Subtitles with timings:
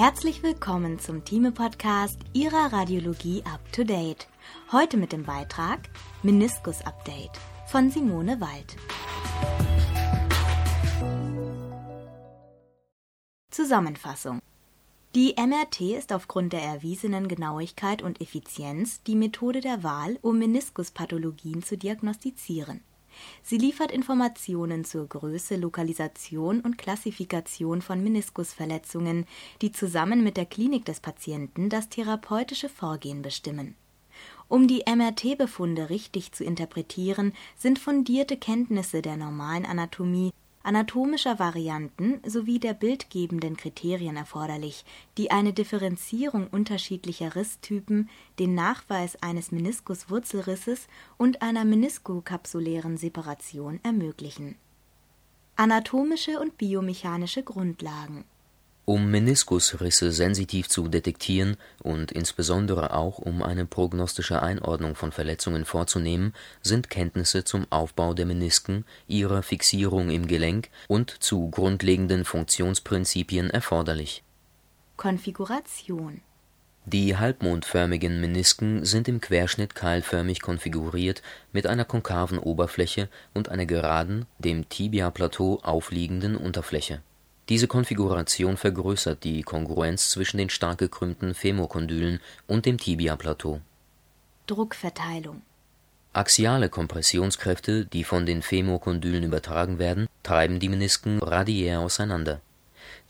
[0.00, 4.28] Herzlich willkommen zum Thieme-Podcast Ihrer Radiologie Up to Date.
[4.72, 5.90] Heute mit dem Beitrag
[6.22, 7.32] Meniskus Update
[7.66, 8.78] von Simone Wald.
[13.50, 14.40] Zusammenfassung
[15.14, 21.62] die MRT ist aufgrund der erwiesenen Genauigkeit und Effizienz die Methode der Wahl, um Meniskuspathologien
[21.62, 22.80] zu diagnostizieren.
[23.42, 29.26] Sie liefert Informationen zur Größe, Lokalisation und Klassifikation von Meniskusverletzungen,
[29.62, 33.74] die zusammen mit der Klinik des Patienten das therapeutische Vorgehen bestimmen.
[34.48, 42.58] Um die MRT-Befunde richtig zu interpretieren, sind fundierte Kenntnisse der normalen Anatomie anatomischer Varianten sowie
[42.58, 44.84] der bildgebenden Kriterien erforderlich,
[45.16, 54.56] die eine Differenzierung unterschiedlicher Risstypen, den Nachweis eines Meniskuswurzelrisses und einer meniskokapsulären Separation ermöglichen.
[55.56, 58.24] Anatomische und biomechanische Grundlagen
[58.90, 66.34] um Meniskusrisse sensitiv zu detektieren und insbesondere auch um eine prognostische Einordnung von Verletzungen vorzunehmen,
[66.60, 74.24] sind Kenntnisse zum Aufbau der Menisken, ihrer Fixierung im Gelenk und zu grundlegenden Funktionsprinzipien erforderlich.
[74.96, 76.20] Konfiguration
[76.84, 84.26] Die halbmondförmigen Menisken sind im Querschnitt keilförmig konfiguriert mit einer konkaven Oberfläche und einer geraden,
[84.40, 87.02] dem Tibiaplateau aufliegenden Unterfläche
[87.48, 93.60] diese Konfiguration vergrößert die Kongruenz zwischen den stark gekrümmten Femorkondylen und dem Tibiaplateau.
[94.46, 95.42] Druckverteilung
[96.12, 102.40] Axiale Kompressionskräfte, die von den Femorkondylen übertragen werden, treiben die Menisken radiär auseinander.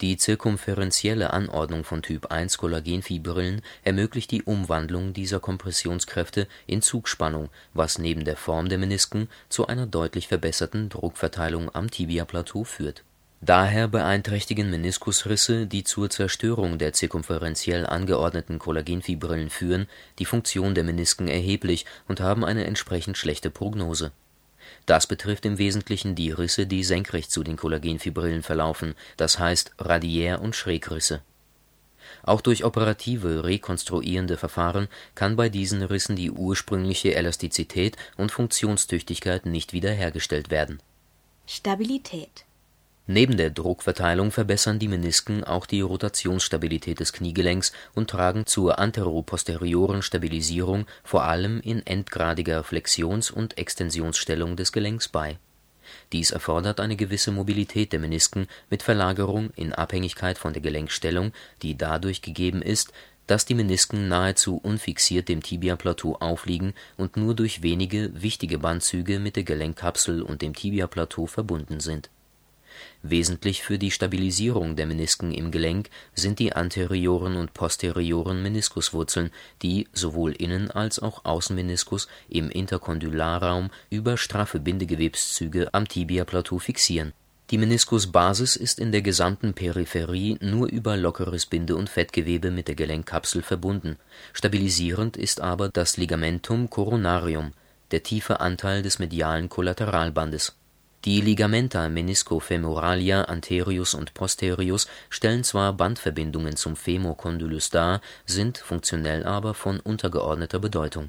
[0.03, 7.98] Die zirkumferenzielle Anordnung von Typ 1 Kollagenfibrillen ermöglicht die Umwandlung dieser Kompressionskräfte in Zugspannung, was
[7.98, 13.03] neben der Form der Menisken zu einer deutlich verbesserten Druckverteilung am Tibiaplateau führt
[13.43, 21.27] Daher beeinträchtigen Meniskusrisse, die zur Zerstörung der zirkumferenziell angeordneten Kollagenfibrillen führen, die Funktion der Menisken
[21.27, 24.12] erheblich und haben eine entsprechend schlechte Prognose.
[24.84, 30.43] Das betrifft im Wesentlichen die Risse, die senkrecht zu den Kollagenfibrillen verlaufen, das heißt Radiär
[30.43, 31.23] und Schrägrisse.
[32.23, 39.73] Auch durch operative rekonstruierende Verfahren kann bei diesen Rissen die ursprüngliche Elastizität und Funktionstüchtigkeit nicht
[39.73, 40.83] wiederhergestellt werden.
[41.47, 42.45] Stabilität
[43.12, 50.03] Neben der Druckverteilung verbessern die Menisken auch die Rotationsstabilität des Kniegelenks und tragen zur antero-posterioren
[50.03, 55.41] Stabilisierung vor allem in endgradiger Flexions und Extensionsstellung des Gelenks bei.
[56.12, 61.32] Dies erfordert eine gewisse Mobilität der Menisken mit Verlagerung in Abhängigkeit von der Gelenkstellung,
[61.62, 62.93] die dadurch gegeben ist,
[63.26, 69.34] dass die Menisken nahezu unfixiert dem Tibiaplateau aufliegen und nur durch wenige wichtige Bandzüge mit
[69.34, 72.09] der Gelenkkapsel und dem Tibiaplateau verbunden sind
[73.03, 79.31] Wesentlich für die Stabilisierung der Menisken im Gelenk sind die anterioren und posterioren Meniskuswurzeln,
[79.63, 87.13] die sowohl Innen als auch Außenmeniskus im Interkondylarraum über straffe Bindegewebszüge am Tibiaplateau fixieren.
[87.51, 92.77] Die Meniskusbasis ist in der gesamten Peripherie nur über lockeres Binde und Fettgewebe mit der
[92.77, 93.97] Gelenkkapsel verbunden,
[94.33, 97.51] stabilisierend ist aber das Ligamentum coronarium,
[97.91, 100.59] der tiefe Anteil des medialen Kollateralbandes
[101.06, 109.55] die Ligamenta meniscofemoralia anterius und posterius stellen zwar Bandverbindungen zum Femorcondylus dar, sind funktionell aber
[109.55, 111.09] von untergeordneter Bedeutung.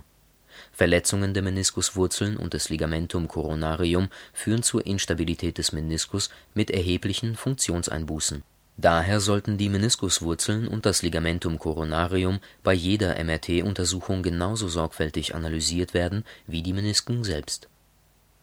[0.71, 8.43] Verletzungen der Meniskuswurzeln und des Ligamentum coronarium führen zur Instabilität des Meniskus mit erheblichen Funktionseinbußen.
[8.77, 16.23] Daher sollten die Meniskuswurzeln und das Ligamentum coronarium bei jeder MRT-Untersuchung genauso sorgfältig analysiert werden
[16.47, 17.67] wie die Menisken selbst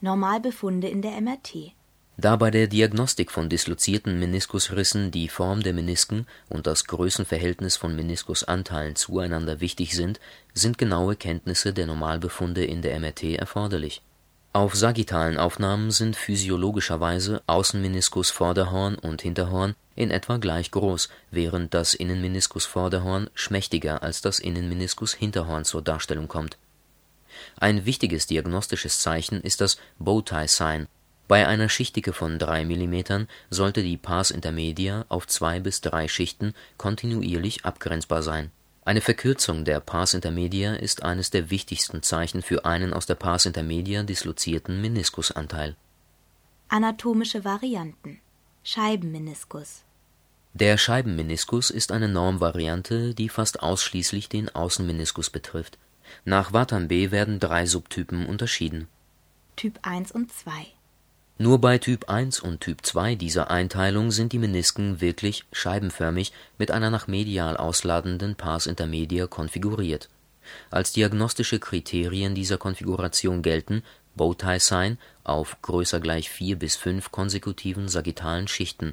[0.01, 1.73] Normalbefunde in der MRT.
[2.21, 7.95] Da bei der Diagnostik von dislozierten Meniskusrissen die Form der Menisken und das Größenverhältnis von
[7.95, 10.19] Meniskusanteilen zueinander wichtig sind,
[10.55, 14.03] sind genaue Kenntnisse der Normalbefunde in der MRT erforderlich.
[14.53, 21.95] Auf sagittalen Aufnahmen sind physiologischerweise Außenmeniskus Vorderhorn und Hinterhorn in etwa gleich groß, während das
[21.95, 26.57] Innenmeniskus Vorderhorn schmächtiger als das Innenmeniskus Hinterhorn zur Darstellung kommt
[27.59, 30.89] ein wichtiges diagnostisches Zeichen ist das Bowtie-Sign.
[31.29, 36.55] Bei einer Schichtdicke von 3 mm sollte die Pars intermedia auf zwei bis drei Schichten
[36.79, 38.51] kontinuierlich abgrenzbar sein.
[38.87, 43.45] Eine Verkürzung der Pars intermedia ist eines der wichtigsten Zeichen für einen aus der Pars
[43.45, 45.77] intermedia dislozierten Meniskusanteil.
[46.69, 48.21] Anatomische Varianten
[48.63, 49.83] Scheibenmeniskus
[50.55, 55.79] Der Scheibenmeniskus ist eine Normvariante, die fast ausschließlich den Außenmeniskus betrifft
[56.29, 58.87] nach Wattermbee werden drei Subtypen unterschieden:
[59.57, 60.51] Typ 1 und 2
[61.39, 66.71] Nur bei Typ I und Typ II dieser Einteilung sind die Menisken wirklich scheibenförmig mit
[66.71, 70.11] einer nach medial ausladenden pars intermedia konfiguriert.
[70.71, 73.83] Als diagnostische Kriterien dieser Konfiguration gelten
[74.15, 78.93] Bowtie-Sign auf > 4 bis 5 konsekutiven sagittalen Schichten.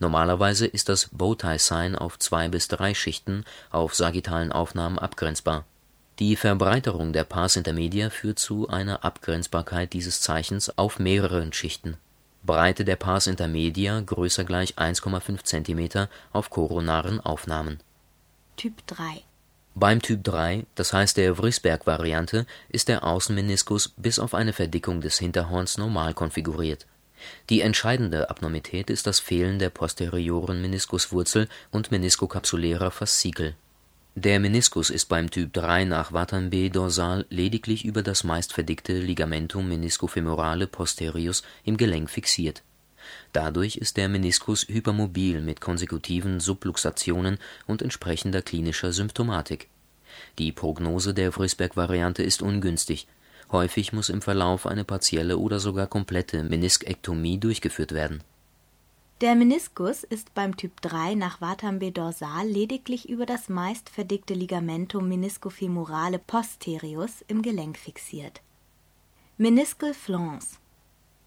[0.00, 5.66] (normalerweise ist das Bowtie-Sign auf zwei bis drei Schichten auf sagittalen Aufnahmen abgrenzbar
[6.20, 11.96] die Verbreiterung der pars intermedia führt zu einer Abgrenzbarkeit dieses Zeichens auf mehreren Schichten
[12.44, 17.80] (Breite der pars intermedia >= 1,5 cm auf koronaren Aufnahmen).
[18.56, 19.24] Typ 3
[19.74, 25.18] Beim Typ III, das heißt der Vrisberg-Variante, ist der Außenmeniskus bis auf eine Verdickung des
[25.18, 26.86] Hinterhorns normal konfiguriert.
[27.50, 33.56] Die entscheidende Abnormität ist das Fehlen der posterioren Meniskuswurzel und meniskokapsulärer Faszikel
[34.16, 39.68] der Meniskus ist beim Typ III nach Wattenb dorsal lediglich über das meist verdickte Ligamentum
[39.68, 42.62] meniscofemorale posterius im Gelenk fixiert.
[43.32, 49.68] Dadurch ist der Meniskus hypermobil mit konsekutiven Subluxationen und entsprechender klinischer Symptomatik.
[50.38, 53.08] Die Prognose der Vrisberg-Variante ist ungünstig.
[53.50, 58.22] Häufig muss im Verlauf eine partielle oder sogar komplette Meniskektomie durchgeführt werden
[59.24, 66.18] der Meniskus ist beim Typ 3 nach Wattambe-Dorsal lediglich über das meist verdickte Ligamentum meniscofemorale
[66.18, 68.42] posterius im Gelenk fixiert.
[69.38, 70.58] Meniscal Flancs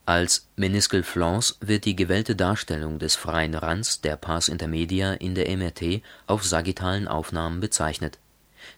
[0.06, 5.50] Als Meniscal Flancs wird die gewellte Darstellung des freien Rands der pars intermedia in der
[5.58, 8.20] MRT auf sagittalen Aufnahmen bezeichnet.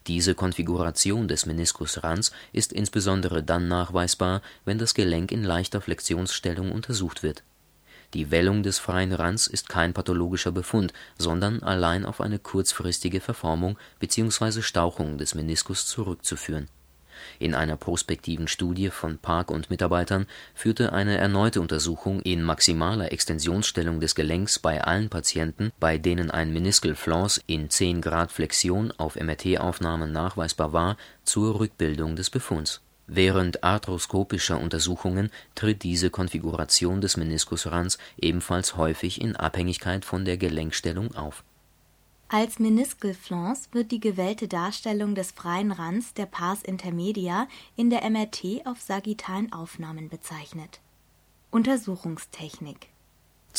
[0.08, 7.22] Diese Konfiguration des Meniskusrands ist insbesondere dann nachweisbar, wenn das Gelenk in leichter Flexionsstellung untersucht
[7.22, 7.44] wird
[8.14, 13.78] die Wellung des freien Rands ist kein pathologischer Befund, sondern allein auf eine kurzfristige Verformung
[14.00, 14.62] bzw.
[14.62, 16.68] Stauchung des Meniskus zurückzuführen.
[17.38, 20.26] In einer prospektiven Studie von Park und Mitarbeitern
[20.56, 26.52] führte eine erneute Untersuchung in maximaler Extensionsstellung des Gelenks bei allen Patienten, bei denen ein
[26.54, 26.96] Meniscal
[27.46, 35.32] in 10 Grad Flexion auf MRT-Aufnahmen nachweisbar war, zur Rückbildung des Befunds Während arthroskopischer Untersuchungen
[35.56, 41.44] tritt diese Konfiguration des Meniskusrands ebenfalls häufig in Abhängigkeit von der Gelenkstellung auf.
[42.28, 48.08] Als Meniscal Flancs wird die gewellte Darstellung des freien Rands der pars intermedia in der
[48.08, 50.80] MRT auf sagittalen Aufnahmen bezeichnet.
[51.50, 52.90] Untersuchungstechnik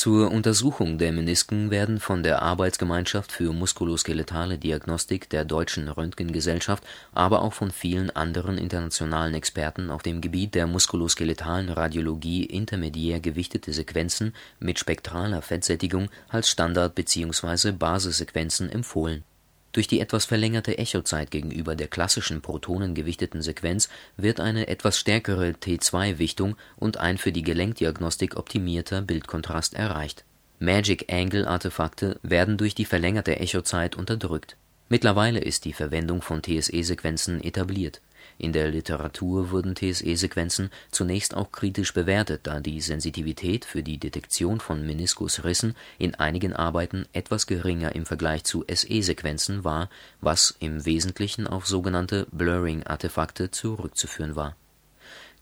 [0.01, 6.83] zur Untersuchung der Menisken werden von der Arbeitsgemeinschaft für muskuloskeletale Diagnostik der Deutschen Röntgengesellschaft,
[7.13, 13.75] aber auch von vielen anderen internationalen Experten auf dem Gebiet der muskuloskeletalen Radiologie intermediär gewichtete
[13.75, 17.73] Sequenzen mit spektraler Fettsättigung als Standard bzw.
[17.73, 19.25] Basissequenzen empfohlen
[19.73, 26.57] durch die etwas verlängerte Echozeit gegenüber der klassischen protonengewichteten Sequenz wird eine etwas stärkere T2-Wichtung
[26.77, 30.25] und ein für die Gelenkdiagnostik optimierter Bildkontrast erreicht.
[30.59, 34.57] Magic-Angle-Artefakte werden durch die verlängerte Echozeit unterdrückt.
[34.89, 38.01] Mittlerweile ist die Verwendung von TSE-Sequenzen etabliert
[38.41, 44.61] in der Literatur wurden TSE-Sequenzen zunächst auch kritisch bewertet, da die Sensitivität für die Detektion
[44.61, 49.91] von Meniskusrissen in einigen Arbeiten etwas geringer im Vergleich zu SE-Sequenzen war,
[50.21, 54.57] was im Wesentlichen auf sogenannte Blurring-Artefakte zurückzuführen war.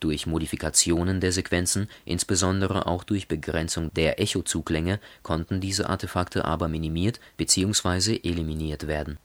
[0.00, 7.21] Durch Modifikationen der Sequenzen, insbesondere auch durch Begrenzung der Echozuglänge, konnten diese Artefakte aber minimiert
[7.37, 8.21] bzw.
[8.23, 9.19] eliminiert werden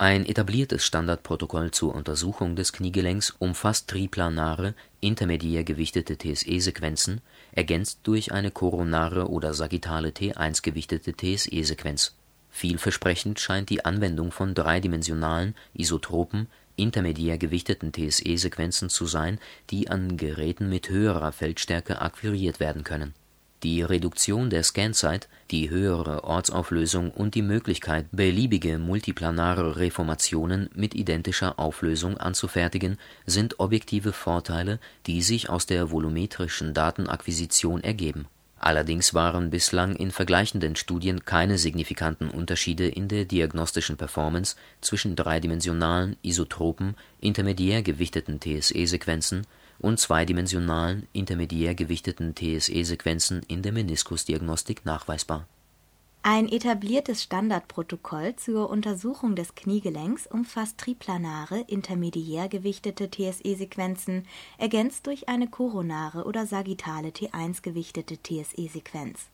[0.00, 8.52] ein etabliertes Standardprotokoll zur Untersuchung des Kniegelenks umfasst triplanare, intermediär gewichtete TSE-Sequenzen, ergänzt durch eine
[8.52, 12.14] koronare oder sagittale T1-gewichtete TSE-Sequenz.
[12.48, 19.40] Vielversprechend scheint die Anwendung von dreidimensionalen, isotropen, intermediär gewichteten TSE-Sequenzen zu sein,
[19.70, 23.14] die an Geräten mit höherer Feldstärke akquiriert werden können
[23.62, 31.58] die Reduktion der Scanzeit, die höhere Ortsauflösung und die Möglichkeit, beliebige multiplanare Reformationen mit identischer
[31.58, 38.26] Auflösung anzufertigen, sind objektive Vorteile, die sich aus der volumetrischen Datenakquisition ergeben.
[38.60, 46.16] Allerdings waren bislang in vergleichenden Studien keine signifikanten Unterschiede in der diagnostischen Performance zwischen dreidimensionalen,
[46.22, 49.46] isotropen, intermediär gewichteten TSE-Sequenzen
[49.78, 55.46] und zweidimensionalen, intermediär gewichteten TSE-Sequenzen in der Meniskusdiagnostik nachweisbar.
[56.22, 64.26] Ein etabliertes Standardprotokoll zur Untersuchung des Kniegelenks umfasst triplanare, intermediär gewichtete TSE-Sequenzen,
[64.58, 69.28] ergänzt durch eine koronare oder sagittale T1-gewichtete TSE-Sequenz.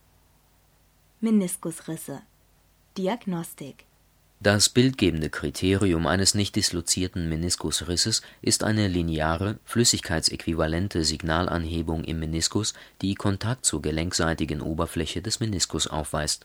[1.20, 2.20] Meniskusrisse
[2.98, 3.86] Diagnostik
[4.44, 13.14] Das bildgebende Kriterium eines nicht dislozierten Meniskusrisses ist eine lineare, flüssigkeitsäquivalente Signalanhebung im Meniskus, die
[13.14, 16.44] Kontakt zur gelenkseitigen Oberfläche des Meniskus aufweist.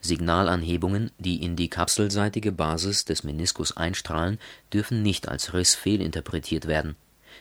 [0.00, 4.38] Signalanhebungen, die in die kapselseitige Basis des Meniskus einstrahlen,
[4.72, 6.94] dürfen nicht als Riss fehlinterpretiert werden.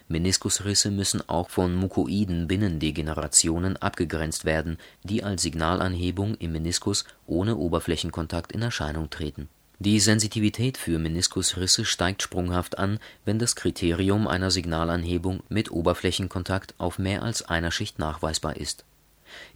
[0.08, 8.52] Meniskusrisse müssen auch von mukoiden Binnendegenerationen abgegrenzt werden, die als Signalanhebung im Meniskus ohne Oberflächenkontakt
[8.52, 9.48] in Erscheinung treten
[9.84, 17.00] die Sensitivität für Meniskusrisse steigt sprunghaft an, wenn das Kriterium einer Signalanhebung mit Oberflächenkontakt auf
[17.00, 18.86] mehr als einer Schicht nachweisbar ist.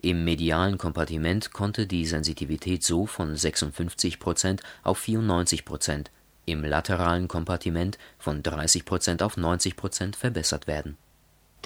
[0.02, 6.06] Im medialen Kompartiment konnte die Sensitivität so von 56% auf 94%
[6.48, 10.98] im lateralen Kompartiment von 30% auf 90% verbessert werden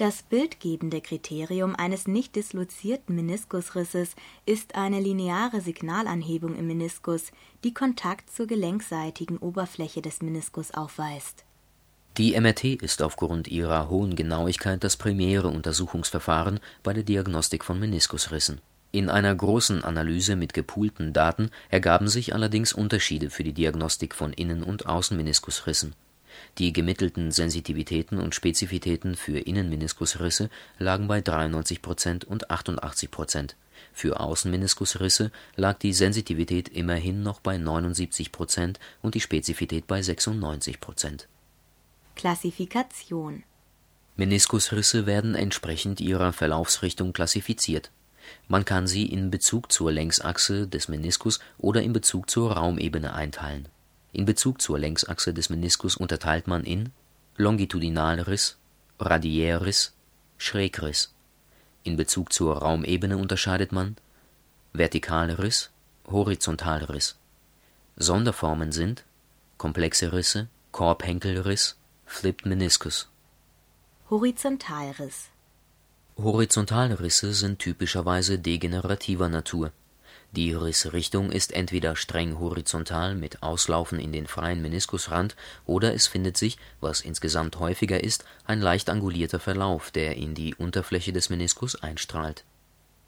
[0.00, 4.14] das bildgebende Kriterium eines nicht dislozierten Meniskusrisses
[4.46, 7.32] ist eine lineare Signalanhebung im Meniskus,
[7.64, 11.44] die Kontakt zur gelenkseitigen Oberfläche des Meniskus aufweist.
[12.16, 18.62] Die MRT ist aufgrund ihrer hohen Genauigkeit das primäre Untersuchungsverfahren bei der Diagnostik von Meniskusrissen.
[18.92, 24.32] In einer großen Analyse mit gepoolten Daten ergaben sich allerdings Unterschiede für die Diagnostik von
[24.32, 25.94] Innen und Außenmeniskusrissen
[26.58, 33.54] die gemittelten Sensitivitäten und Spezifitäten für Innenmeniskusrisse lagen bei 93% und 88%
[33.92, 41.26] Für Außenmeniskusrisse lag die Sensitivität immerhin noch bei 79% und die Spezifität bei 96%
[42.16, 43.44] Klassifikation.
[44.16, 47.90] Meniskusrisse werden entsprechend ihrer Verlaufsrichtung klassifiziert.
[48.48, 53.68] Man kann sie in Bezug zur Längsachse des Meniskus oder in Bezug zur Raumebene einteilen
[54.12, 56.92] in Bezug zur Längsachse des Meniskus unterteilt man in
[57.36, 58.56] Longitudinalriss,
[58.98, 59.94] Radiärriss,
[60.36, 61.14] Schrägriss.
[61.84, 63.96] In Bezug zur Raumebene unterscheidet man
[64.72, 65.70] Vertikalriss,
[66.06, 67.16] Horizontalriss.
[67.96, 69.04] Sonderformen sind
[69.58, 73.08] komplexe Risse, Korbhenkelriss, Flipped Meniskus.
[74.10, 75.28] Horizontalriss
[76.16, 79.72] Horizontalrisse sind typischerweise degenerativer Natur
[80.32, 85.34] die Rissrichtung ist entweder streng horizontal mit Auslaufen in den freien Meniskusrand
[85.66, 90.54] oder es findet sich, was insgesamt häufiger ist, ein leicht angulierter Verlauf, der in die
[90.54, 92.44] Unterfläche des Meniskus einstrahlt.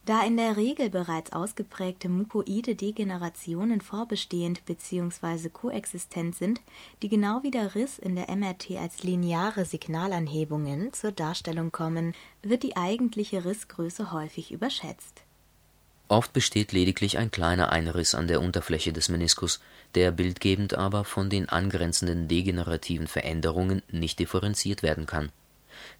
[0.05, 5.49] Da in der Regel bereits ausgeprägte mukoide Degenerationen vorbestehend bzw.
[5.49, 6.61] koexistent sind,
[7.03, 12.65] die genau wie der Riss in der MRT als lineare Signalanhebungen zur Darstellung kommen, wird
[12.65, 15.22] die eigentliche Rissgröße häufig überschätzt
[16.13, 19.61] Oft besteht lediglich ein kleiner Einriss an der Unterfläche des Meniskus,
[19.95, 25.31] der bildgebend aber von den angrenzenden degenerativen Veränderungen nicht differenziert werden kann.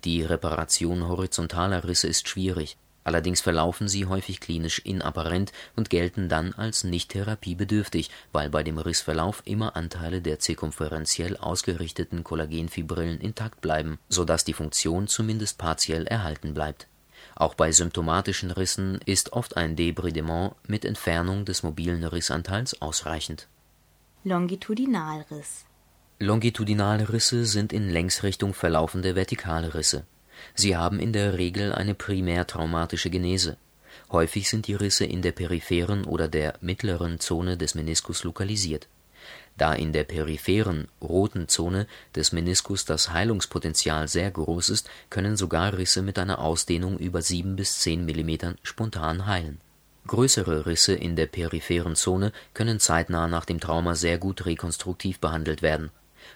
[0.05, 6.53] Die Reparation horizontaler Risse ist schwierig, allerdings verlaufen sie häufig klinisch inapparent und gelten dann
[6.53, 13.99] als nicht therapiebedürftig, weil bei dem Rissverlauf immer Anteile der zirkumferenziell ausgerichteten Kollagenfibrillen intakt bleiben,
[14.11, 16.87] so dass die Funktion zumindest partiell erhalten bleibt
[17.35, 23.49] auch bei symptomatischen Rissen ist oft ein Debridement mit Entfernung des mobilen Rissanteils ausreichend.
[24.25, 25.65] Longitudinalriss
[26.19, 30.05] Longitudinale Risse sind in Längsrichtung verlaufende vertikale Risse.
[30.55, 33.57] Sie haben in der Regel eine primär traumatische Genese.
[34.11, 38.89] Häufig sind die Risse in der peripheren oder der mittleren Zone des Meniskus lokalisiert
[39.57, 45.77] da in der peripheren (roten) Zone des Meniskus das Heilungspotenzial sehr groß ist, können sogar
[45.77, 49.61] Risse mit einer Ausdehnung über 7 bis 10 mm spontan heilen.
[50.07, 55.63] Größere Risse in der peripheren Zone können zeitnah nach dem Trauma sehr gut rekonstruktiv behandelt
[55.63, 55.91] werden.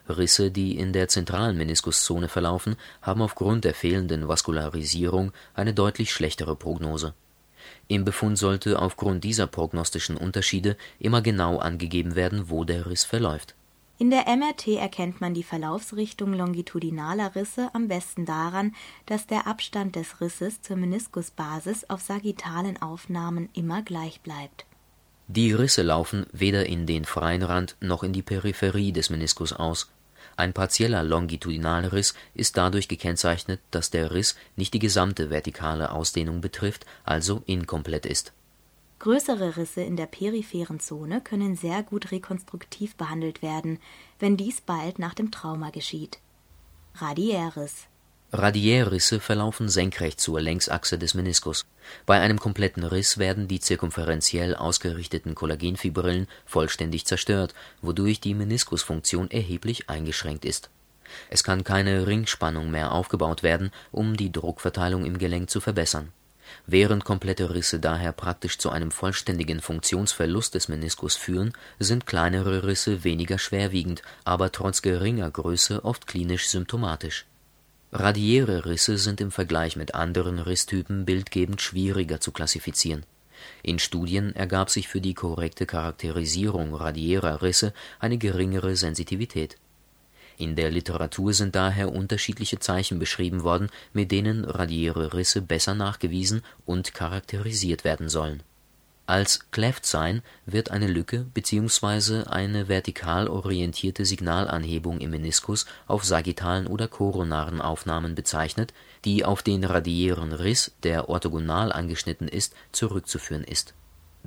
[0.09, 6.55] Risse, die in der zentralen Meniskuszone verlaufen, haben aufgrund der fehlenden Vaskularisierung eine deutlich schlechtere
[6.55, 7.15] Prognose
[7.89, 13.55] im Befund sollte aufgrund dieser prognostischen Unterschiede immer genau angegeben werden, wo der Riss verläuft.
[13.99, 18.75] In der MRT erkennt man die Verlaufsrichtung longitudinaler Risse am besten daran,
[19.07, 24.67] dass der Abstand des Risses zur Meniskusbasis auf sagittalen Aufnahmen immer gleich bleibt.
[25.29, 29.91] Die Risse laufen weder in den freien Rand noch in die Peripherie des Meniskus aus
[30.37, 36.85] ein partieller Longitudinalriss ist dadurch gekennzeichnet, dass der Riss nicht die gesamte vertikale Ausdehnung betrifft,
[37.05, 38.33] also inkomplett ist.
[38.99, 43.79] Größere Risse in der peripheren Zone können sehr gut rekonstruktiv behandelt werden,
[44.19, 46.19] wenn dies bald nach dem Trauma geschieht.
[46.95, 47.89] Radiärriss
[48.33, 51.65] Radiärrisse verlaufen senkrecht zur Längsachse des Meniskus.
[52.07, 59.89] Bei einem kompletten Riss werden die zirkumferenziell ausgerichteten Kollagenfibrillen vollständig zerstört, wodurch die Meniskusfunktion erheblich
[59.89, 60.71] eingeschränkt ist.
[61.31, 66.13] Es kann keine Ringspannung mehr aufgebaut werden, um die Druckverteilung im Gelenk zu verbessern.
[66.67, 73.05] Während komplette Risse daher praktisch zu einem vollständigen Funktionsverlust des Meniskus führen, sind kleinere Risse
[73.05, 77.25] weniger schwerwiegend, aber trotz geringer Größe oft klinisch symptomatisch.
[77.93, 83.05] Radiäre Risse sind im Vergleich mit anderen Risstypen bildgebend schwieriger zu klassifizieren.
[83.63, 89.57] In Studien ergab sich für die korrekte Charakterisierung radiärer Risse eine geringere Sensitivität
[90.39, 96.43] in der Literatur sind daher unterschiedliche Zeichen beschrieben worden, mit denen radiäre Risse besser nachgewiesen
[96.67, 98.43] und charakterisiert werden sollen.
[99.07, 102.25] Als Cleft Sign wird eine Lücke bzw.
[102.25, 109.63] eine vertikal orientierte Signalanhebung im Meniskus auf sagittalen oder koronaren Aufnahmen bezeichnet, die auf den
[109.63, 113.75] radiären Riss, der orthogonal angeschnitten ist, zurückzuführen ist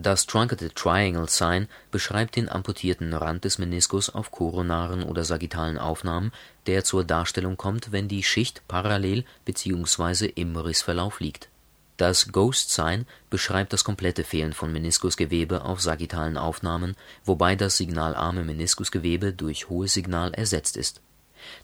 [0.02, 6.32] das Truncated Triangle Sign beschreibt den amputierten Rand des Meniskus auf koronaren oder sagittalen Aufnahmen,
[6.68, 10.28] der zur Darstellung kommt, wenn die Schicht parallel bzw.
[10.28, 11.49] im Rissverlauf liegt.
[12.00, 18.44] Das Ghost Sign beschreibt das komplette Fehlen von Meniskusgewebe auf sagittalen Aufnahmen, wobei das signalarme
[18.44, 21.02] Meniskusgewebe durch hohes Signal ersetzt ist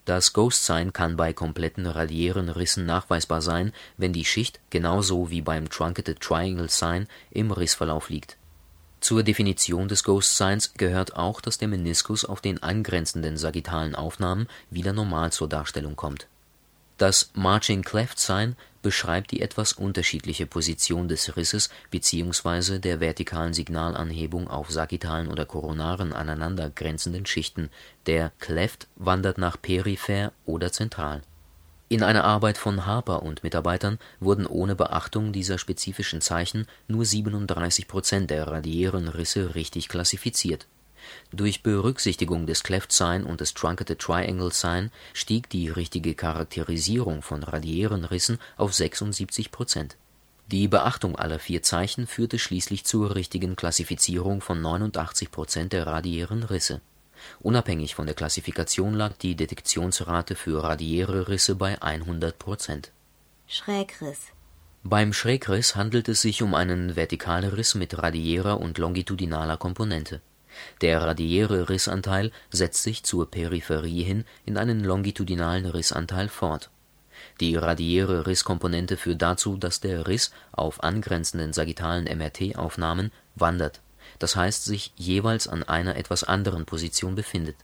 [0.05, 5.41] das Ghost Sign kann bei kompletten radiären Rissen nachweisbar sein, wenn die Schicht, genauso wie
[5.41, 8.37] beim Truncated Triangle Sign, im Rissverlauf liegt.
[9.01, 14.47] Zur Definition des Ghost Signs gehört auch, dass der Meniskus auf den angrenzenden sagittalen Aufnahmen
[14.69, 16.27] wieder normal zur Darstellung kommt
[16.97, 22.79] das Marching Cleft Sign beschreibt die etwas unterschiedliche Position des Risses bzw.
[22.79, 27.69] der vertikalen Signalanhebung auf sagittalen oder koronaren aneinander grenzenden Schichten,
[28.05, 31.23] der Cleft wandert nach peripher oder zentral.
[31.89, 37.87] In einer Arbeit von Harper und Mitarbeitern wurden ohne Beachtung dieser spezifischen Zeichen nur 37
[37.87, 40.67] Prozent der radiären Risse richtig klassifiziert
[41.31, 47.43] durch Berücksichtigung des Cleft Sign und des Truncated Triangle Sign stieg die richtige Charakterisierung von
[47.43, 49.97] radiären Rissen auf 76 Prozent.
[50.47, 56.43] Die Beachtung aller vier Zeichen führte schließlich zur richtigen Klassifizierung von 89 Prozent der radiären
[56.43, 56.81] Risse.
[57.39, 62.91] Unabhängig von der Klassifikation lag die Detektionsrate für radiäre Risse bei 100 Prozent.
[63.47, 64.27] Schrägriss
[64.83, 70.21] Beim Schrägriss handelt es sich um einen Vertikalriss mit radiärer und longitudinaler Komponente
[70.81, 76.69] der radiäre Rissanteil setzt sich zur Peripherie hin in einen longitudinalen Rissanteil fort.
[77.39, 83.81] Die radiäre Risskomponente führt dazu, dass der Riss auf angrenzenden sagittalen MRT-Aufnahmen wandert,
[84.19, 87.55] das heißt sich jeweils an einer etwas anderen Position befindet.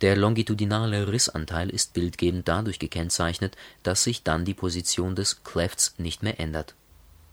[0.00, 6.22] Der longitudinale Rissanteil ist bildgebend dadurch gekennzeichnet, dass sich dann die Position des Clefts nicht
[6.22, 6.74] mehr ändert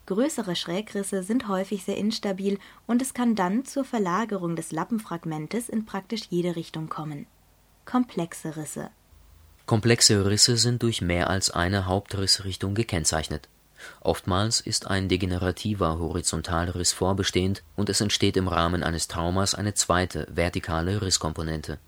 [0.06, 5.86] Größere Schrägrisse sind häufig sehr instabil und es kann dann zur Verlagerung des Lappenfragmentes in
[5.86, 7.26] praktisch jede Richtung kommen.
[7.86, 8.90] Komplexe Risse
[9.66, 13.48] Komplexe Risse sind durch mehr als eine Hauptrissrichtung gekennzeichnet.
[14.02, 20.28] Oftmals ist ein degenerativer Horizontalriss vorbestehend und es entsteht im Rahmen eines Traumas eine zweite
[20.30, 21.80] vertikale Risskomponente.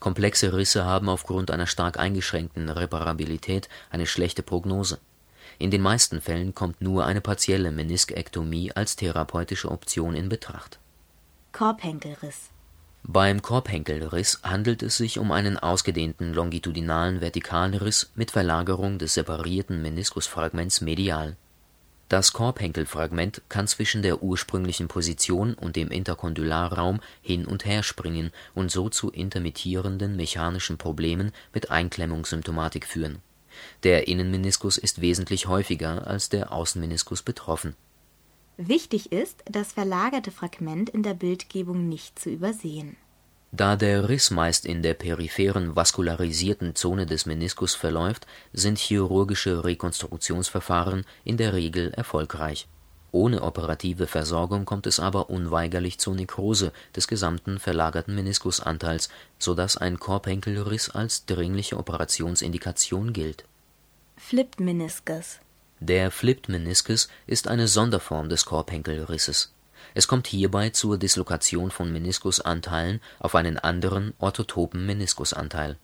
[0.00, 4.98] Komplexe Risse haben aufgrund einer stark eingeschränkten Reparabilität eine schlechte Prognose
[5.58, 10.78] in den meisten Fällen kommt nur eine partielle Meniskektomie als therapeutische Option in Betracht.
[11.52, 12.50] Korbhenkelriss
[13.02, 20.80] Beim Korbhenkelriss handelt es sich um einen ausgedehnten longitudinalen Vertikalriss mit Verlagerung des separierten Meniskusfragments
[20.80, 21.36] medial.
[22.08, 28.70] Das Korbhenkelfragment kann zwischen der ursprünglichen Position und dem Interkondylarraum hin und her springen und
[28.70, 33.20] so zu intermittierenden mechanischen Problemen mit Einklemmungssymptomatik führen
[33.82, 37.74] der Innenmeniskus ist wesentlich häufiger als der Außenmeniskus betroffen.
[38.56, 42.96] Wichtig ist, das verlagerte Fragment in der Bildgebung nicht zu übersehen.
[43.50, 51.06] Da der Riss meist in der peripheren vaskularisierten Zone des Meniskus verläuft, sind chirurgische Rekonstruktionsverfahren
[51.24, 52.68] in der Regel erfolgreich.
[53.10, 59.78] Ohne operative Versorgung kommt es aber unweigerlich zur Nekrose des gesamten verlagerten Meniskusanteils, so dass
[59.78, 63.44] ein Korbhenkelriss als dringliche Operationsindikation gilt
[64.20, 65.38] Flipped Meniscus
[65.78, 69.54] Der Flipped Meniscus ist eine Sonderform des Korbhenkelrisses.
[69.94, 75.76] Es kommt hierbei zur Dislokation von Meniskusanteilen auf einen anderen orthotopen Meniskusanteil.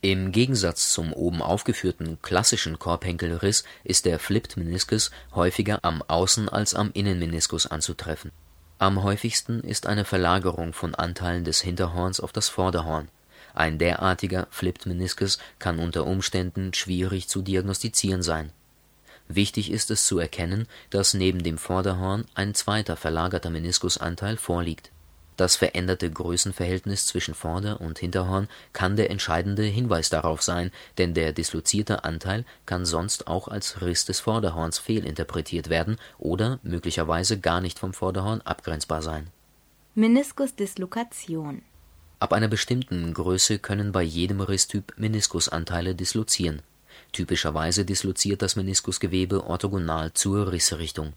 [0.00, 6.74] Im Gegensatz zum oben aufgeführten klassischen Korbhenkelriss ist der Flipped Meniscus häufiger am Außen als
[6.74, 8.32] am Innenmeniskus anzutreffen.
[8.78, 13.08] Am häufigsten ist eine Verlagerung von Anteilen des Hinterhorns auf das Vorderhorn
[13.54, 18.52] ein derartiger Flipped Meniscus kann unter Umständen schwierig zu diagnostizieren sein.
[19.28, 24.90] Wichtig ist es zu erkennen, dass neben dem Vorderhorn ein zweiter verlagerter Meniskusanteil vorliegt.
[25.36, 31.32] Das veränderte Größenverhältnis zwischen Vorder- und Hinterhorn kann der entscheidende Hinweis darauf sein, denn der
[31.32, 37.78] dislozierte Anteil kann sonst auch als Riss des Vorderhorns fehlinterpretiert werden oder möglicherweise gar nicht
[37.78, 39.28] vom Vorderhorn abgrenzbar sein.
[39.94, 41.62] Meniskusdislokation
[42.20, 46.62] Ab einer bestimmten Größe können bei jedem Risstyp Meniskusanteile dislozieren.
[47.12, 51.12] Typischerweise disloziert das Meniskusgewebe orthogonal zur Rissrichtung.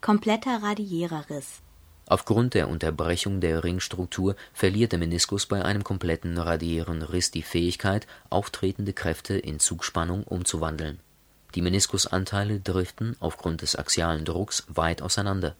[0.00, 1.60] Kompletter radiärer Riss
[2.06, 8.06] Aufgrund der Unterbrechung der Ringstruktur verliert der Meniskus bei einem kompletten radiären Riss die Fähigkeit,
[8.30, 11.00] auftretende Kräfte in Zugspannung umzuwandeln.
[11.54, 15.56] Die Meniskusanteile driften aufgrund des axialen Drucks weit auseinander.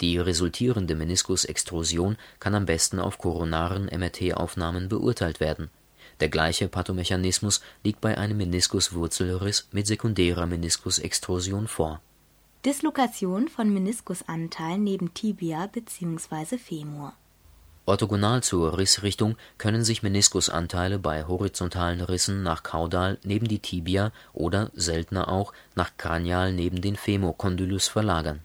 [0.00, 5.70] Die resultierende Meniskusextrusion kann am besten auf koronaren MRT-Aufnahmen beurteilt werden.
[6.20, 12.00] Der gleiche Pathomechanismus liegt bei einem Meniskuswurzelriss mit sekundärer Meniskusextrusion vor
[12.64, 16.58] Dislokation von Meniskusanteilen neben Tibia bzw.
[16.58, 17.12] Femur.
[17.86, 24.70] Orthogonal zur Rissrichtung können sich Meniskusanteile bei horizontalen Rissen nach kaudal neben die Tibia oder
[24.74, 28.42] (seltener auch) nach kranial neben den Femokondylus verlagern.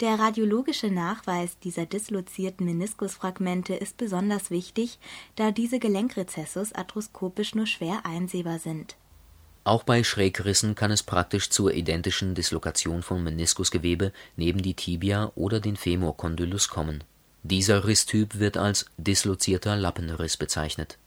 [0.00, 4.98] Der radiologische Nachweis dieser dislozierten Meniskusfragmente ist besonders wichtig,
[5.36, 8.96] da diese Gelenkrezessus arthroskopisch nur schwer einsehbar sind
[9.64, 15.60] auch bei Schrägrissen kann es praktisch zur identischen Dislokation von Meniskusgewebe neben die Tibia oder
[15.60, 17.04] den Femokondylus kommen.
[17.42, 20.98] Dieser Risstyp wird als dislozierter Lappenriss bezeichnet.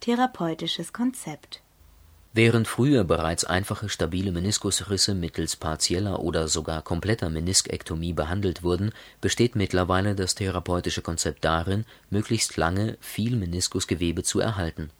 [0.00, 1.62] Therapeutisches Konzept
[2.32, 9.56] Während früher bereits einfache stabile Meniskusrisse mittels partieller oder sogar kompletter Meniskektomie behandelt wurden, besteht
[9.56, 14.90] mittlerweile das therapeutische Konzept darin, möglichst lange viel Meniskusgewebe zu erhalten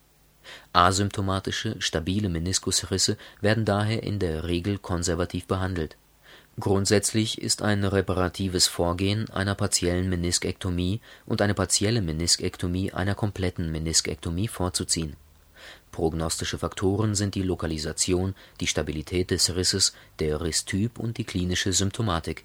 [0.72, 5.96] Asymptomatische, stabile Meniskusrisse werden daher in der Regel konservativ behandelt.
[6.58, 14.48] Grundsätzlich ist ein reparatives Vorgehen einer partiellen Meniskektomie und eine partielle Meniskektomie einer kompletten Meniskektomie
[14.48, 15.16] vorzuziehen.
[15.92, 22.44] Prognostische Faktoren sind die Lokalisation, die Stabilität des Risses, der Risstyp und die klinische Symptomatik.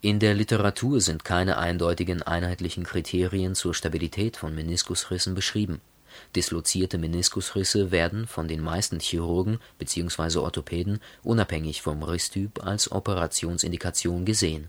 [0.00, 5.80] In der Literatur sind keine eindeutigen einheitlichen Kriterien zur Stabilität von Meniskusrissen beschrieben
[6.36, 10.38] Dislozierte Meniskusrisse werden von den meisten Chirurgen bzw.
[10.38, 14.68] Orthopäden unabhängig vom Risstyp als Operationsindikation gesehen.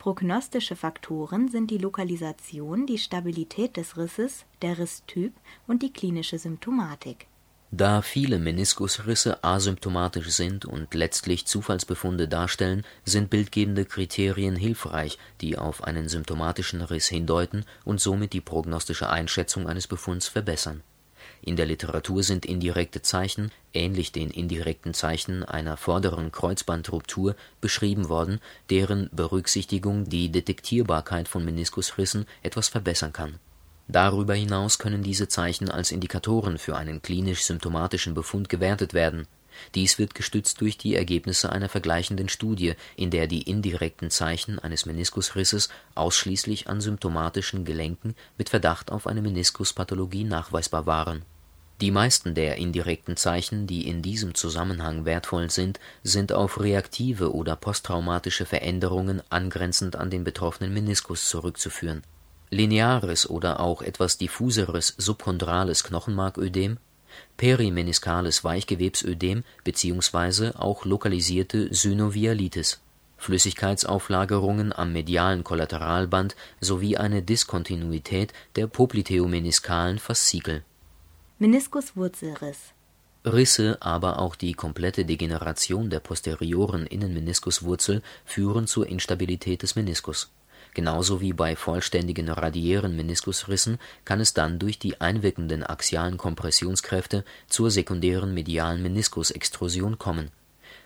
[0.00, 5.34] Prognostische Faktoren sind die Lokalisation, die Stabilität des Risses, der Risstyp
[5.66, 7.26] und die klinische Symptomatik
[7.72, 15.84] da viele Meniskusrisse asymptomatisch sind und letztlich Zufallsbefunde darstellen, sind bildgebende Kriterien hilfreich, die auf
[15.84, 20.82] einen symptomatischen Riss hindeuten und somit die prognostische Einschätzung eines Befunds verbessern.
[21.42, 28.40] In der Literatur sind indirekte Zeichen, ähnlich den indirekten Zeichen einer vorderen Kreuzbandruptur, beschrieben worden,
[28.68, 33.38] deren Berücksichtigung die Detektierbarkeit von Meniskusrissen etwas verbessern kann
[33.92, 39.26] Darüber hinaus können diese Zeichen als Indikatoren für einen klinisch-symptomatischen Befund gewertet werden.
[39.74, 44.86] Dies wird gestützt durch die Ergebnisse einer vergleichenden Studie, in der die indirekten Zeichen eines
[44.86, 51.22] Meniskusrisses ausschließlich an symptomatischen Gelenken mit Verdacht auf eine Meniskuspathologie nachweisbar waren.
[51.80, 57.56] Die meisten der indirekten Zeichen, die in diesem Zusammenhang wertvoll sind, sind auf reaktive oder
[57.56, 62.02] posttraumatische Veränderungen angrenzend an den betroffenen Meniskus zurückzuführen
[62.50, 66.78] lineares oder auch etwas diffuseres subchondrales Knochenmarködem,
[67.36, 70.52] perimeniskales Weichgewebsödem bzw.
[70.56, 72.80] auch lokalisierte Synovialitis,
[73.20, 80.64] Flüssigkeitsauflagerungen am medialen Kollateralband sowie eine Diskontinuität der popliteomeniskalen Faszikel.
[81.38, 82.72] Meniskuswurzelriss
[83.24, 90.30] Risse, aber auch die komplette Degeneration der posterioren Innenmeniskuswurzel führen zur Instabilität des Meniskus
[90.72, 97.70] Genauso wie bei vollständigen radiären Meniskusrissen kann es dann durch die einwirkenden axialen Kompressionskräfte zur
[97.70, 100.30] sekundären medialen Meniskusextrusion kommen.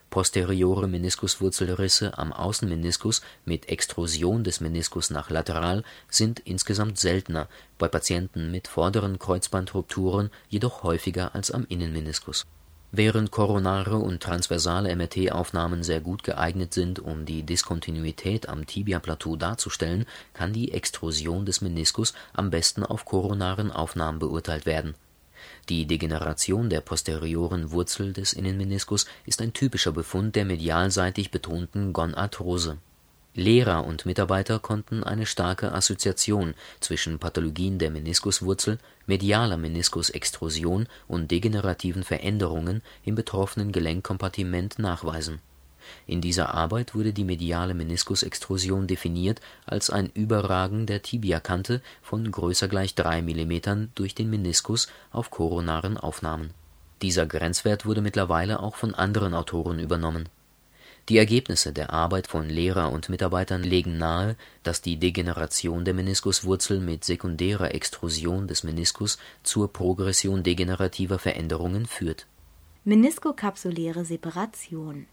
[0.09, 8.51] Posteriore Meniskuswurzelrisse am Außenmeniskus mit Extrusion des Meniskus nach lateral sind insgesamt seltener, bei Patienten
[8.51, 12.47] mit vorderen Kreuzbandrupturen jedoch häufiger als am Innenmeniskus
[12.97, 20.07] Während koronare und transversale MRT-Aufnahmen sehr gut geeignet sind, um die Diskontinuität am Tibiaplateau darzustellen,
[20.33, 24.95] kann die Extrusion des Meniskus am besten auf koronaren Aufnahmen beurteilt werden.
[25.69, 32.79] Die Degeneration der posterioren Wurzel des Innenmeniskus ist ein typischer Befund der medialseitig betonten Gonarthrose
[33.37, 42.05] Lehrer und Mitarbeiter konnten eine starke Assoziation zwischen Pathologien der Meniskuswurzel, medialer Meniskusextrusion und degenerativen
[42.05, 45.41] Veränderungen im betroffenen Gelenkkompartiment nachweisen.
[46.07, 52.69] In dieser Arbeit wurde die mediale Meniskusextrusion definiert als ein Überragen der Tibiakante von Größe
[52.69, 56.51] = 3 mm durch den Meniskus auf koronaren Aufnahmen.
[57.03, 60.29] Dieser Grenzwert wurde mittlerweile auch von anderen Autoren übernommen.
[61.11, 66.81] Die Ergebnisse der Arbeit von Lehrer und Mitarbeitern legen nahe, dass die Degeneration der Meniskuswurzel
[66.81, 72.27] mit sekundärer Extrusion des Meniskus zur Progression degenerativer Veränderungen führt.
[72.85, 75.07] Meniskokapsuläre Separation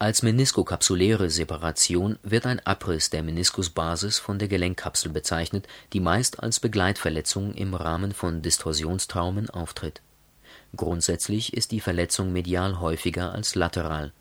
[0.00, 6.58] Als meniskokapsuläre Separation wird ein Abriss der Meniskusbasis von der Gelenkkapsel bezeichnet, die meist als
[6.58, 10.00] Begleitverletzung im Rahmen von Distorsionstraumen auftritt.
[10.74, 14.12] Grundsätzlich ist die Verletzung medial häufiger als lateral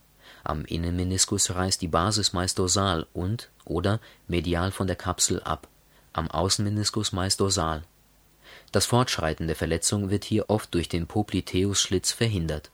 [0.48, 5.68] am Innenmeniskus reißt die Basis meist dorsal und/oder medial von der Kapsel ab,
[6.14, 7.84] am Außenmeniskus meist dorsal.
[8.72, 12.72] Das Fortschreiten der Verletzung wird hier oft durch den Popliteusschlitz verhindert.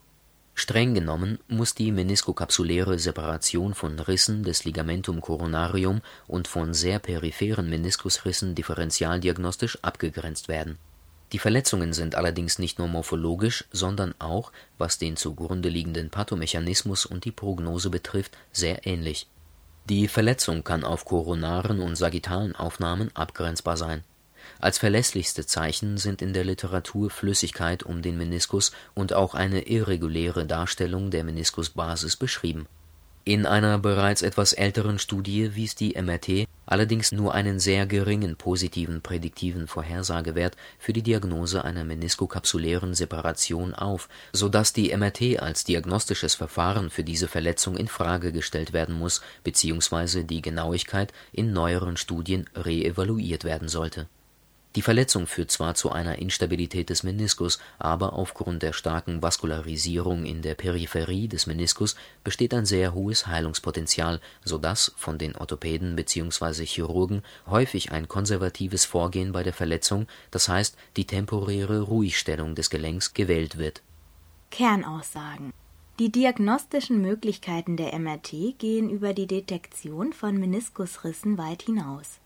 [0.55, 7.69] Streng genommen muss die meniskokapsuläre Separation von Rissen des Ligamentum coronarium und von sehr peripheren
[7.69, 10.77] Meniskusrissen differentialdiagnostisch abgegrenzt werden
[11.33, 17.25] die Verletzungen sind allerdings nicht nur morphologisch, sondern auch, was den zugrunde liegenden Pathomechanismus und
[17.25, 19.27] die Prognose betrifft, sehr ähnlich.
[19.89, 24.03] Die Verletzung kann auf koronaren und sagittalen Aufnahmen abgrenzbar sein.
[24.59, 30.45] Als verlässlichste Zeichen sind in der Literatur Flüssigkeit um den Meniskus und auch eine irreguläre
[30.45, 32.67] Darstellung der Meniskusbasis beschrieben
[33.25, 39.01] in einer bereits etwas älteren Studie wies die MRT allerdings nur einen sehr geringen positiven
[39.01, 46.35] prädiktiven Vorhersagewert für die Diagnose einer meniskokapsulären Separation auf, so dass die MRT als diagnostisches
[46.35, 50.23] Verfahren für diese Verletzung in Frage gestellt werden muss bzw.
[50.23, 54.07] die Genauigkeit in neueren Studien reevaluiert werden sollte
[54.75, 60.41] die Verletzung führt zwar zu einer Instabilität des Meniskus, aber aufgrund der starken Vaskularisierung in
[60.41, 66.65] der Peripherie des Meniskus besteht ein sehr hohes Heilungspotenzial, so dass von den Orthopäden bzw.
[66.65, 73.13] Chirurgen häufig ein konservatives Vorgehen bei der Verletzung, das heißt die temporäre Ruhigstellung des Gelenks,
[73.13, 73.83] gewählt wird.
[74.49, 75.53] Kernaussagen
[75.99, 82.19] die diagnostischen Möglichkeiten der MRT gehen über die Detektion von Meniskusrissen weit hinaus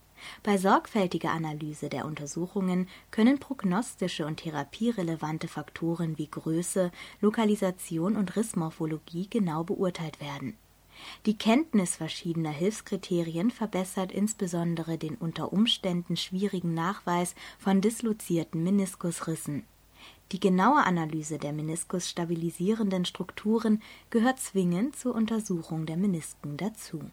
[0.44, 9.28] bei sorgfältiger Analyse der Untersuchungen können prognostische und therapierelevante Faktoren wie Größe, Lokalisation und Rissmorphologie
[9.30, 10.58] genau beurteilt werden.
[11.26, 19.64] Die Kenntnis verschiedener Hilfskriterien verbessert insbesondere den unter Umständen schwierigen Nachweis von dislozierten Meniskusrissen.
[20.32, 27.12] Die genaue Analyse der Meniskus stabilisierenden Strukturen gehört zwingend zur Untersuchung der Menisken dazu